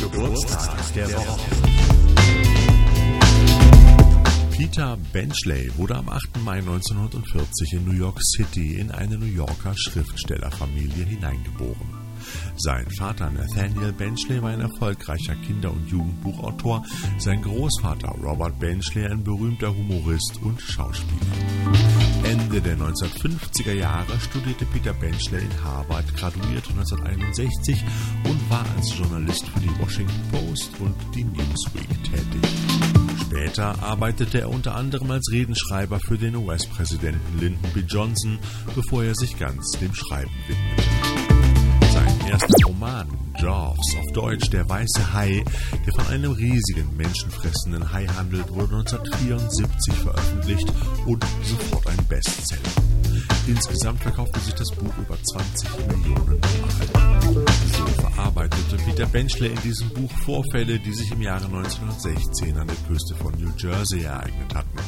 Geburtstag 0.00 0.94
der 0.94 1.08
Woche. 1.16 2.01
Peter 4.62 4.96
Benchley 5.12 5.76
wurde 5.76 5.96
am 5.96 6.08
8. 6.08 6.40
Mai 6.44 6.58
1940 6.58 7.72
in 7.72 7.84
New 7.84 7.98
York 7.98 8.20
City 8.22 8.76
in 8.76 8.92
eine 8.92 9.18
New 9.18 9.26
Yorker 9.26 9.74
Schriftstellerfamilie 9.74 11.04
hineingeboren. 11.04 11.98
Sein 12.58 12.88
Vater 12.96 13.28
Nathaniel 13.32 13.92
Benchley 13.92 14.40
war 14.40 14.50
ein 14.50 14.60
erfolgreicher 14.60 15.34
Kinder- 15.44 15.72
und 15.72 15.90
Jugendbuchautor, 15.90 16.84
sein 17.18 17.42
Großvater 17.42 18.10
Robert 18.22 18.56
Benchley 18.60 19.04
ein 19.04 19.24
berühmter 19.24 19.74
Humorist 19.74 20.38
und 20.44 20.60
Schauspieler. 20.60 21.81
Ende 22.24 22.60
der 22.60 22.76
1950er 22.76 23.72
Jahre 23.72 24.18
studierte 24.20 24.64
Peter 24.66 24.92
Benchley 24.94 25.42
in 25.42 25.64
Harvard, 25.64 26.04
graduierte 26.16 26.70
1961 26.70 27.84
und 28.24 28.50
war 28.50 28.64
als 28.76 28.96
Journalist 28.96 29.46
für 29.48 29.60
die 29.60 29.80
Washington 29.80 30.22
Post 30.30 30.70
und 30.80 30.94
die 31.14 31.24
Newsweek 31.24 32.04
tätig. 32.04 32.50
Später 33.20 33.82
arbeitete 33.82 34.42
er 34.42 34.50
unter 34.50 34.74
anderem 34.74 35.10
als 35.10 35.30
Redenschreiber 35.32 35.98
für 36.00 36.18
den 36.18 36.36
US-Präsidenten 36.36 37.40
Lyndon 37.40 37.72
B. 37.72 37.80
Johnson, 37.80 38.38
bevor 38.74 39.04
er 39.04 39.14
sich 39.14 39.38
ganz 39.38 39.70
dem 39.80 39.94
Schreiben 39.94 40.30
widmete. 40.46 41.11
Sein 42.22 42.30
erster 42.30 42.66
Roman, 42.66 43.08
Jaws, 43.40 43.96
auf 43.98 44.12
Deutsch 44.12 44.48
Der 44.50 44.68
weiße 44.68 45.12
Hai, 45.12 45.42
der 45.84 45.92
von 45.92 46.06
einem 46.06 46.30
riesigen, 46.32 46.96
menschenfressenden 46.96 47.92
Hai 47.92 48.06
handelt, 48.06 48.48
wurde 48.50 48.76
1974 48.76 49.94
veröffentlicht 49.94 50.72
und 51.06 51.24
sofort 51.42 51.86
ein 51.88 52.06
Bestseller. 52.08 52.91
Insgesamt 53.46 54.00
verkaufte 54.00 54.40
sich 54.40 54.54
das 54.54 54.70
Buch 54.70 54.96
über 54.98 55.16
20 55.22 55.68
Millionen 55.88 56.40
Mal. 56.40 57.44
So 57.76 57.86
verarbeitete 58.00 58.76
Peter 58.84 59.06
Benchley 59.06 59.48
in 59.48 59.60
diesem 59.62 59.88
Buch 59.90 60.10
Vorfälle, 60.24 60.78
die 60.78 60.92
sich 60.92 61.10
im 61.12 61.22
Jahre 61.22 61.46
1916 61.46 62.56
an 62.56 62.66
der 62.66 62.76
Küste 62.88 63.14
von 63.14 63.32
New 63.34 63.50
Jersey 63.56 64.02
ereignet 64.02 64.54
hatten. 64.54 64.78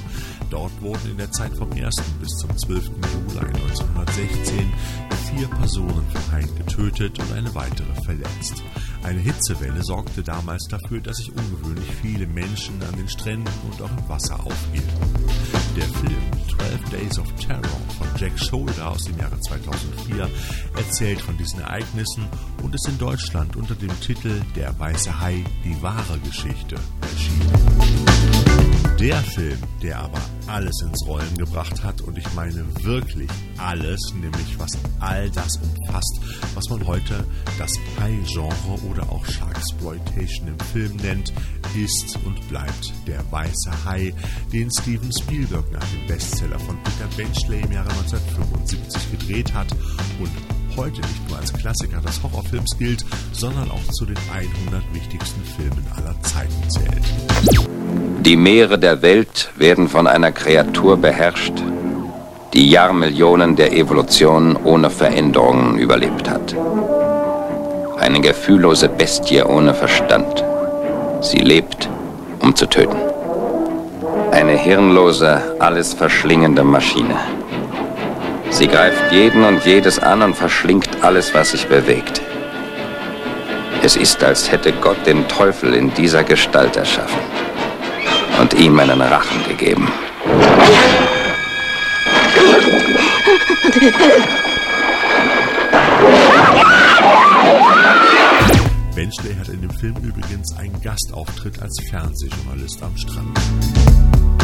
Dort 0.50 0.72
wurden 0.80 1.10
in 1.10 1.16
der 1.16 1.32
Zeit 1.32 1.56
vom 1.56 1.70
1. 1.72 1.94
bis 2.20 2.30
zum 2.38 2.56
12. 2.56 2.86
Juli 2.86 3.38
1916 3.38 4.72
vier 5.34 5.48
Personen 5.48 6.04
vom 6.12 6.32
Haien 6.32 6.54
getötet 6.56 7.18
und 7.18 7.32
eine 7.32 7.54
weitere 7.54 7.94
verletzt. 8.04 8.62
Eine 9.02 9.20
Hitzewelle 9.20 9.82
sorgte 9.82 10.22
damals 10.22 10.66
dafür, 10.68 11.00
dass 11.00 11.16
sich 11.16 11.30
ungewöhnlich 11.30 11.90
viele 12.00 12.26
Menschen 12.26 12.82
an 12.82 12.96
den 12.96 13.08
Stränden 13.08 13.52
und 13.70 13.82
auch 13.82 13.90
im 13.90 14.08
Wasser 14.08 14.38
aufhielten. 14.40 15.63
Der 15.76 15.83
Film 15.83 16.31
12 16.57 16.90
Days 16.90 17.19
of 17.19 17.33
Terror 17.35 17.62
von 17.99 18.07
Jack 18.16 18.38
Shoulder 18.38 18.90
aus 18.90 19.04
dem 19.04 19.19
Jahre 19.19 19.40
2004 19.40 20.31
erzählt 20.76 21.21
von 21.21 21.37
diesen 21.37 21.61
Ereignissen 21.61 22.28
und 22.62 22.75
ist 22.75 22.88
in 22.88 22.97
Deutschland 22.99 23.57
unter 23.57 23.75
dem 23.75 23.90
Titel 24.00 24.40
Der 24.54 24.78
weiße 24.78 25.21
Hai, 25.21 25.45
die 25.64 25.83
wahre 25.83 26.19
Geschichte 26.21 26.76
erschienen. 27.02 28.13
Der 28.98 29.16
Film, 29.16 29.58
der 29.82 29.98
aber 29.98 30.20
alles 30.46 30.80
ins 30.82 31.06
Rollen 31.06 31.36
gebracht 31.36 31.82
hat 31.82 32.00
und 32.02 32.16
ich 32.16 32.32
meine 32.34 32.64
wirklich 32.84 33.28
alles, 33.58 34.00
nämlich 34.14 34.58
was 34.58 34.70
all 35.00 35.28
das 35.30 35.56
umfasst, 35.56 36.20
was 36.54 36.68
man 36.70 36.86
heute 36.86 37.24
das 37.58 37.72
High-Genre 38.00 38.78
oder 38.90 39.02
auch 39.10 39.24
Sharksploitation 39.26 40.48
im 40.48 40.58
Film 40.72 40.96
nennt, 40.96 41.32
ist 41.76 42.18
und 42.24 42.48
bleibt 42.48 42.92
der 43.06 43.20
Weiße 43.32 43.84
Hai, 43.84 44.14
den 44.52 44.70
Steven 44.70 45.10
Spielberg 45.12 45.70
nach 45.72 45.86
dem 45.90 46.06
Bestseller 46.06 46.58
von 46.60 46.78
Peter 46.84 47.08
Benchley 47.16 47.62
im 47.62 47.72
Jahre 47.72 47.90
1975 47.90 49.10
gedreht 49.10 49.52
hat 49.52 49.72
und 50.20 50.53
heute 50.76 51.00
nicht 51.00 51.28
nur 51.28 51.38
als 51.38 51.52
Klassiker 51.52 52.00
des 52.00 52.23
Horrorfilms 52.23 52.76
gilt, 52.78 53.04
sondern 53.33 53.71
auch 53.71 53.93
zu 53.93 54.07
den 54.07 54.16
100 54.33 54.83
wichtigsten 54.93 55.43
Filmen 55.45 55.87
aller 55.97 56.14
Zeiten 56.23 56.69
zählt. 56.69 57.04
Die 58.25 58.37
Meere 58.37 58.78
der 58.78 59.02
Welt 59.02 59.50
werden 59.57 59.88
von 59.88 60.07
einer 60.07 60.33
Kreatur 60.33 60.97
beherrscht, 60.97 61.62
die 62.54 62.71
Jahrmillionen 62.71 63.57
der 63.57 63.73
Evolution 63.73 64.57
ohne 64.64 64.90
Veränderungen 64.90 65.78
überlebt 65.78 66.31
hat. 66.31 66.54
Eine 67.99 68.21
gefühllose 68.21 68.88
Bestie 68.88 69.43
ohne 69.43 69.75
Verstand. 69.75 70.45
Sie 71.21 71.38
lebt, 71.38 71.88
um 72.40 72.54
zu 72.54 72.66
töten. 72.66 72.97
Eine 74.31 74.57
hirnlose, 74.57 75.40
alles 75.59 75.95
verschlingende 75.95 76.64
Maschine. 76.64 77.16
Sie 78.54 78.68
greift 78.68 79.11
jeden 79.11 79.42
und 79.42 79.64
jedes 79.64 79.99
an 79.99 80.23
und 80.23 80.37
verschlingt 80.37 80.88
alles, 81.00 81.34
was 81.34 81.50
sich 81.50 81.66
bewegt. 81.66 82.20
Es 83.82 83.96
ist, 83.96 84.23
als 84.23 84.52
hätte 84.52 84.73
Gott 84.75 85.04
den 85.06 85.26
Teufel 85.26 85.75
in 85.75 85.92
dieser 85.92 86.23
Gestalt 86.23 86.76
erschaffen 86.76 87.18
und 88.40 88.54
ihm 88.54 88.78
einen 88.78 89.02
Rachen 89.02 89.42
gegeben. 89.49 89.90
Dem 99.64 99.71
Film 99.78 99.97
übrigens 100.02 100.54
einen 100.59 100.78
Gastauftritt 100.83 101.62
als 101.62 101.75
Fernsehjournalist 101.88 102.83
am 102.83 102.94
Strand. 102.99 103.40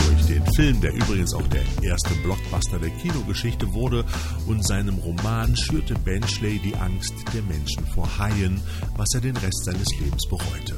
Durch 0.06 0.24
den 0.24 0.46
Film, 0.54 0.80
der 0.80 0.94
übrigens 0.94 1.34
auch 1.34 1.46
der 1.48 1.60
erste 1.82 2.14
Blockbuster 2.22 2.78
der 2.78 2.88
Kinogeschichte 2.88 3.70
wurde, 3.74 4.06
und 4.46 4.66
seinem 4.66 4.96
Roman 4.96 5.54
schürte 5.54 5.92
Benchley 5.92 6.58
die 6.60 6.74
Angst 6.74 7.12
der 7.34 7.42
Menschen 7.42 7.84
vor 7.88 8.08
Haien, 8.16 8.62
was 8.96 9.12
er 9.12 9.20
den 9.20 9.36
Rest 9.36 9.62
seines 9.66 9.90
Lebens 10.00 10.26
bereute. 10.26 10.74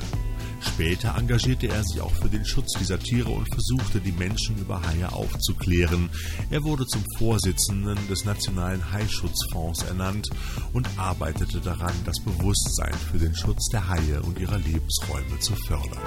Später 0.74 1.14
engagierte 1.18 1.68
er 1.68 1.82
sich 1.84 2.00
auch 2.00 2.12
für 2.12 2.30
den 2.30 2.46
Schutz 2.46 2.72
dieser 2.78 2.98
Tiere 2.98 3.28
und 3.28 3.46
versuchte, 3.52 4.00
die 4.00 4.12
Menschen 4.12 4.56
über 4.56 4.80
Haie 4.80 5.12
aufzuklären. 5.12 6.08
Er 6.50 6.62
wurde 6.62 6.86
zum 6.86 7.02
Vorsitzenden 7.18 7.98
des 8.08 8.24
Nationalen 8.24 8.82
Haischutzfonds 8.90 9.82
ernannt 9.82 10.30
und 10.72 10.88
arbeitete 10.96 11.60
daran, 11.60 11.92
das 12.06 12.18
Bewusstsein 12.24 12.94
für 13.10 13.18
den 13.18 13.34
Schutz 13.34 13.68
der 13.70 13.86
Haie 13.86 14.22
und 14.22 14.40
ihrer 14.40 14.56
Lebensräume 14.56 15.38
zu 15.40 15.52
fördern. 15.66 16.00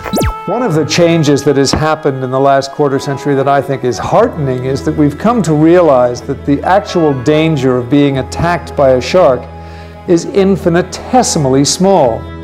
One 0.48 0.66
of 0.66 0.74
the 0.74 0.86
changes 0.86 1.44
that 1.44 1.58
has 1.58 1.72
happened 1.72 2.24
in 2.24 2.32
the 2.32 2.42
last 2.42 2.72
quarter 2.72 3.00
century 3.00 3.36
that 3.36 3.48
I 3.48 3.64
think 3.64 3.84
is 3.84 4.00
heartening 4.00 4.66
is 4.66 4.84
that 4.84 4.98
we've 4.98 5.18
come 5.20 5.44
to 5.44 5.54
realize 5.54 6.24
that 6.24 6.44
the 6.48 6.60
actual 6.64 7.14
danger 7.24 7.78
of 7.78 7.88
being 7.92 8.18
attacked 8.18 8.76
by 8.76 8.94
a 8.94 9.02
shark 9.02 9.42
is 10.08 10.26
infinitesimally 10.26 11.66
small. 11.66 12.35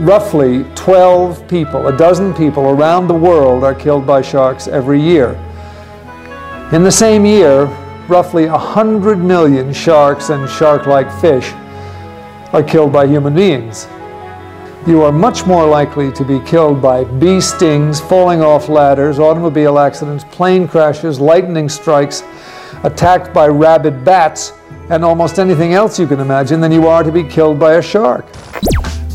Roughly 0.00 0.64
12 0.74 1.46
people, 1.46 1.88
a 1.88 1.96
dozen 1.96 2.32
people 2.32 2.64
around 2.70 3.06
the 3.06 3.14
world 3.14 3.62
are 3.62 3.74
killed 3.74 4.06
by 4.06 4.22
sharks 4.22 4.66
every 4.66 5.00
year. 5.00 5.32
In 6.72 6.82
the 6.82 6.90
same 6.90 7.26
year, 7.26 7.64
roughly 8.08 8.46
100 8.46 9.18
million 9.18 9.72
sharks 9.72 10.30
and 10.30 10.48
shark 10.48 10.86
like 10.86 11.12
fish 11.20 11.52
are 12.52 12.62
killed 12.62 12.92
by 12.92 13.06
human 13.06 13.34
beings. 13.34 13.86
You 14.86 15.02
are 15.02 15.12
much 15.12 15.46
more 15.46 15.66
likely 15.66 16.10
to 16.12 16.24
be 16.24 16.40
killed 16.40 16.80
by 16.80 17.04
bee 17.04 17.40
stings, 17.40 18.00
falling 18.00 18.40
off 18.40 18.70
ladders, 18.70 19.18
automobile 19.18 19.78
accidents, 19.78 20.24
plane 20.24 20.66
crashes, 20.66 21.20
lightning 21.20 21.68
strikes, 21.68 22.22
attacked 22.84 23.34
by 23.34 23.48
rabid 23.48 24.02
bats, 24.04 24.54
and 24.88 25.04
almost 25.04 25.38
anything 25.38 25.74
else 25.74 25.98
you 25.98 26.06
can 26.06 26.18
imagine 26.18 26.60
than 26.60 26.72
you 26.72 26.86
are 26.86 27.02
to 27.02 27.12
be 27.12 27.22
killed 27.22 27.58
by 27.58 27.74
a 27.74 27.82
shark. 27.82 28.24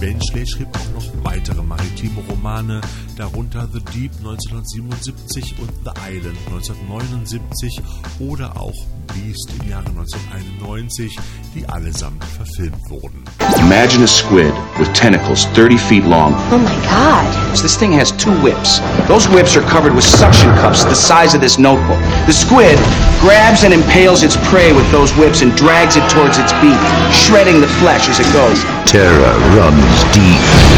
Benchley 0.05 0.45
schrieb 0.45 0.67
auch 0.77 0.93
noch 0.93 1.23
weitere 1.23 1.63
maritime 1.63 2.21
Romane, 2.29 2.79
darunter 3.15 3.67
The 3.71 3.79
Deep 3.79 4.11
1977 4.23 5.59
und 5.59 5.69
The 5.83 5.91
Island 6.07 6.37
1979 6.47 7.81
oder 8.19 8.55
auch 8.57 8.73
Beast 9.13 9.51
im 9.59 9.69
Jahre 9.69 9.87
1991, 9.87 11.17
die 11.55 11.65
allesamt 11.67 12.23
verfilmt 12.23 12.79
wurden. 12.89 13.23
Imagine 13.59 14.03
a 14.03 14.07
squid 14.07 14.53
with 14.77 14.91
tentacles 14.93 15.45
30 15.53 15.77
feet 15.77 16.03
long. 16.05 16.33
Oh 16.51 16.57
my 16.57 16.75
god. 16.89 17.25
This 17.61 17.77
thing 17.77 17.93
has 17.93 18.11
two 18.17 18.33
whips. 18.43 18.81
Those 19.07 19.29
whips 19.29 19.55
are 19.55 19.65
covered 19.69 19.95
with 19.95 20.03
suction 20.03 20.49
cups 20.55 20.83
the 20.83 20.95
size 20.95 21.33
of 21.33 21.41
this 21.41 21.57
notebook. 21.57 21.99
The 22.25 22.33
squid 22.33 22.77
grabs 23.21 23.63
and 23.63 23.73
impales 23.73 24.23
its 24.23 24.35
prey 24.49 24.73
with 24.73 24.89
those 24.91 25.11
whips 25.15 25.41
and 25.41 25.55
drags 25.55 25.95
it 25.95 26.07
towards 26.09 26.37
its 26.37 26.51
beak, 26.59 26.79
shredding 27.13 27.61
the 27.61 27.71
flesh 27.79 28.09
as 28.09 28.19
it 28.19 28.27
goes. 28.33 28.59
Terror 28.85 29.33
runs 29.55 30.03
deep. 30.13 30.74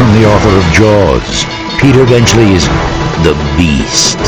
From 0.00 0.14
the 0.14 0.24
author 0.24 0.56
of 0.56 0.64
Jaws, 0.72 1.44
Peter 1.78 2.06
Benchley 2.06 2.54
is 2.54 2.64
the 3.20 3.36
Beast. 3.58 4.18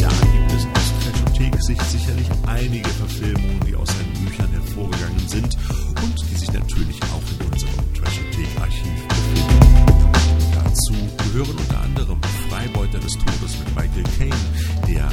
Ja, 0.00 0.08
gibt 0.32 0.50
es 0.50 0.66
aus 0.66 0.92
Trashothek-Sicht 1.04 1.84
sicherlich 1.84 2.26
einige 2.48 2.88
Verfilmungen, 2.88 3.60
die 3.68 3.76
aus 3.76 3.86
seinen 3.86 4.12
Büchern 4.14 4.50
hervorgegangen 4.50 5.28
sind 5.28 5.56
und 6.02 6.16
die 6.28 6.34
sich 6.34 6.52
natürlich 6.52 6.98
auch 7.14 7.22
in 7.30 7.52
unserem 7.52 7.94
Trashothek-Archiv 7.94 8.98
befinden. 9.06 10.10
Dazu 10.54 10.94
gehören 11.30 11.56
unter 11.56 11.80
anderem 11.80 12.20
Freibeuter 12.50 12.98
des 12.98 13.12
Todes 13.12 13.58
mit 13.60 13.76
Michael 13.76 14.04
Caine, 14.18 14.42
der 14.88 15.08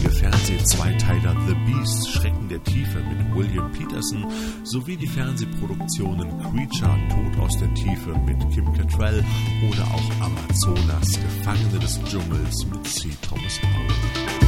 saugnervige 0.00 0.10
Fernseh-Zweiteiler 0.10 1.36
The 1.46 1.54
Beast, 1.66 2.10
Schrecken 2.10 2.48
der 2.48 2.62
Tiefe 2.64 2.98
mit 2.98 3.34
William 3.34 3.70
Peterson 3.72 4.26
sowie 4.64 4.96
die 4.96 5.06
Fernsehproduktionen 5.06 6.28
Creature, 6.40 6.98
Tod 7.08 7.42
aus 7.42 7.56
der 7.58 7.72
Tiefe 7.74 8.10
mit 8.26 8.38
Kim 8.50 8.72
Cattrall 8.72 9.24
oder 9.68 9.82
auch 9.82 10.26
Amazonas, 10.26 11.18
Gefangene 11.20 11.78
des 11.78 12.00
Dschungels 12.04 12.66
mit 12.66 12.86
C. 12.86 13.10
Thomas 13.22 13.60
Howell. 13.62 14.40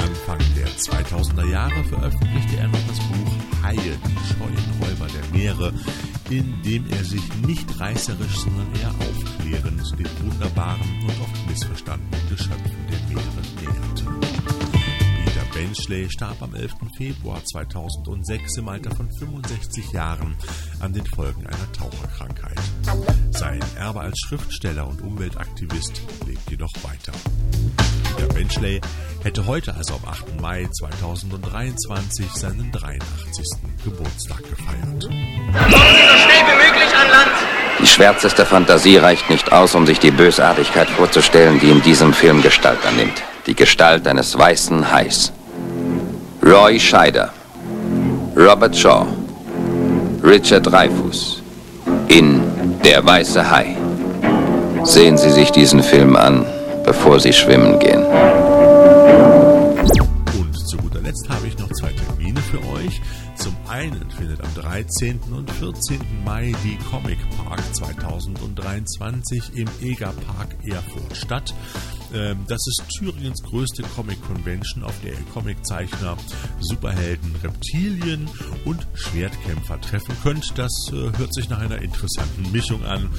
Anfang 0.00 0.38
der 0.56 0.68
2000er 0.68 1.50
Jahre 1.50 1.84
veröffentlichte 1.84 2.56
er 2.58 2.68
noch 2.68 2.86
das 2.88 2.98
Buch 2.98 3.62
Haie, 3.62 3.76
die 3.76 4.26
scheuen 4.26 4.68
Räuber 4.80 5.06
der 5.12 5.38
Meere, 5.38 5.72
in 6.30 6.62
dem 6.62 6.84
er 6.90 7.04
sich 7.04 7.22
nicht 7.46 7.80
reißerisch, 7.80 8.38
sondern 8.38 8.68
eher 8.80 8.90
aufklärend 8.90 9.98
den 9.98 10.30
wunderbaren 10.30 11.00
und 11.02 11.20
oft 11.22 11.48
missverstandenen 11.48 12.28
Geschöpfen 12.28 12.87
Benchley 15.58 16.08
starb 16.08 16.40
am 16.40 16.54
11. 16.54 16.72
Februar 16.96 17.44
2006 17.44 18.58
im 18.58 18.68
Alter 18.68 18.94
von 18.94 19.10
65 19.10 19.90
Jahren 19.90 20.36
an 20.78 20.92
den 20.92 21.04
Folgen 21.04 21.44
einer 21.48 21.72
Taucherkrankheit. 21.72 22.56
Sein 23.32 23.58
Erbe 23.76 23.98
als 23.98 24.16
Schriftsteller 24.20 24.86
und 24.86 25.02
Umweltaktivist 25.02 26.00
lebt 26.28 26.48
jedoch 26.48 26.70
weiter. 26.84 27.10
Peter 28.16 28.32
Benchley 28.34 28.80
hätte 29.24 29.46
heute, 29.46 29.74
also 29.74 29.94
am 29.94 30.08
8. 30.08 30.40
Mai 30.40 30.68
2023, 30.78 32.30
seinen 32.34 32.70
83. 32.70 33.44
Geburtstag 33.82 34.44
gefeiert. 34.48 35.08
Die 37.80 37.86
schwärzeste 37.88 38.46
Fantasie 38.46 38.98
reicht 38.98 39.28
nicht 39.28 39.50
aus, 39.50 39.74
um 39.74 39.86
sich 39.86 39.98
die 39.98 40.12
Bösartigkeit 40.12 40.88
vorzustellen, 40.88 41.58
die 41.58 41.70
in 41.70 41.82
diesem 41.82 42.14
Film 42.14 42.42
Gestalt 42.42 42.86
annimmt. 42.86 43.24
Die 43.46 43.56
Gestalt 43.56 44.06
eines 44.06 44.38
weißen 44.38 44.92
Hais. 44.92 45.32
Roy 46.48 46.80
Scheider, 46.80 47.30
Robert 48.34 48.74
Shaw, 48.74 49.06
Richard 50.22 50.66
Dreyfuss 50.66 51.42
in 52.08 52.40
Der 52.82 53.04
weiße 53.04 53.50
Hai. 53.50 53.76
Sehen 54.82 55.18
Sie 55.18 55.28
sich 55.28 55.50
diesen 55.50 55.82
Film 55.82 56.16
an, 56.16 56.46
bevor 56.86 57.20
Sie 57.20 57.34
schwimmen 57.34 57.78
gehen. 57.78 58.02
Und 60.38 60.56
zu 60.66 60.78
guter 60.78 61.02
Letzt 61.02 61.28
habe 61.28 61.48
ich 61.48 61.58
noch 61.58 61.70
zwei 61.72 61.92
Termine 61.92 62.40
für 62.40 62.60
euch. 62.72 63.02
Zum 63.36 63.54
einen 63.68 64.10
findet 64.16 64.40
am 64.40 64.54
13. 64.54 65.20
und 65.30 65.50
14. 65.50 66.00
Mai 66.24 66.54
die 66.64 66.78
Comic 66.90 67.18
Park 67.44 67.60
2023 67.74 69.52
im 69.54 69.68
Eger 69.82 70.14
Park 70.26 70.56
Erfurt 70.64 71.14
statt. 71.14 71.52
Ähm, 72.14 72.44
das 72.48 72.60
ist 72.66 72.82
Thüringens 72.96 73.42
größte 73.42 73.82
Comic-Convention, 73.82 74.84
auf 74.84 74.94
der 75.02 75.14
Comiczeichner, 75.32 76.16
Superhelden, 76.60 77.34
Reptilien 77.42 78.28
und 78.64 78.86
Schwertkämpfer 78.94 79.80
treffen 79.80 80.16
könnt. 80.22 80.56
Das 80.56 80.72
äh, 80.92 81.16
hört 81.18 81.34
sich 81.34 81.48
nach 81.48 81.60
einer 81.60 81.80
interessanten 81.82 82.50
Mischung 82.52 82.84
an. 82.84 83.10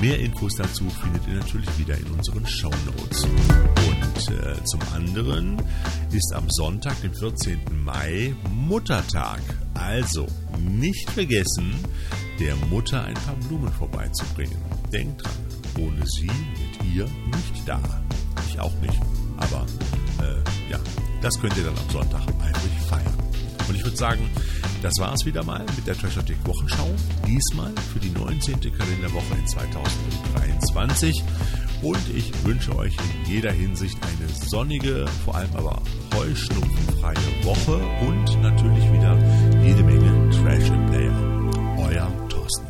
Mehr 0.00 0.18
Infos 0.18 0.54
dazu 0.56 0.88
findet 1.02 1.26
ihr 1.28 1.34
natürlich 1.34 1.78
wieder 1.78 1.96
in 1.96 2.06
unseren 2.06 2.46
Show 2.46 2.72
Notes. 2.86 3.24
Und 3.24 4.34
äh, 4.34 4.64
zum 4.64 4.80
anderen 4.94 5.60
ist 6.12 6.32
am 6.34 6.48
Sonntag, 6.50 7.00
dem 7.02 7.14
14. 7.14 7.60
Mai, 7.84 8.34
Muttertag. 8.50 9.40
Also 9.74 10.26
nicht 10.60 11.10
vergessen, 11.10 11.74
der 12.38 12.54
Mutter 12.70 13.04
ein 13.04 13.14
paar 13.14 13.36
Blumen 13.48 13.72
vorbeizubringen. 13.72 14.56
Denkt 14.92 15.24
dran, 15.24 15.32
ohne 15.80 16.06
sie 16.06 16.28
wird 16.28 16.94
ihr 16.94 17.04
nicht 17.04 17.66
da. 17.66 17.80
Ich 18.54 18.60
auch 18.60 18.72
nicht. 18.80 19.00
Aber 19.36 19.66
äh, 20.22 20.70
ja, 20.70 20.78
das 21.20 21.40
könnt 21.40 21.56
ihr 21.56 21.64
dann 21.64 21.76
am 21.76 21.90
Sonntag 21.90 22.20
eifrig 22.40 22.72
feiern. 22.88 23.14
Und 23.68 23.74
ich 23.74 23.82
würde 23.82 23.96
sagen, 23.96 24.30
das 24.80 24.92
war 24.98 25.12
es 25.12 25.26
wieder 25.26 25.42
mal 25.42 25.64
mit 25.74 25.86
der 25.86 25.96
Treasure 25.96 26.24
Wochenschau. 26.44 26.88
Diesmal 27.26 27.72
für 27.92 27.98
die 27.98 28.10
19. 28.10 28.60
Kalenderwoche 28.60 29.34
in 29.36 29.46
2023. 29.46 31.24
Und 31.82 31.98
ich 32.14 32.32
wünsche 32.44 32.76
euch 32.76 32.92
in 32.92 33.32
jeder 33.32 33.50
Hinsicht 33.50 33.98
eine 34.02 34.28
sonnige, 34.48 35.04
vor 35.24 35.34
allem 35.34 35.50
aber 35.56 35.82
heuschnupfenfreie 36.14 37.16
Woche 37.42 37.80
und 38.06 38.40
natürlich 38.40 38.84
wieder 38.92 39.18
jede 39.64 39.82
Menge 39.82 40.30
Trash 40.30 40.70
Player. 40.90 41.12
Euer 41.78 42.28
Thorsten. 42.28 42.66